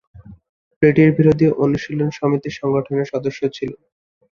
[0.81, 3.81] British বিরোধী অনুশীলন সমিতি সংগঠনের সদস্য ছিলেন।